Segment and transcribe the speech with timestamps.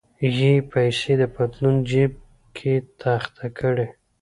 [0.37, 2.13] یې پیسې د پتلون جیب
[2.55, 3.87] کې تخته کړې.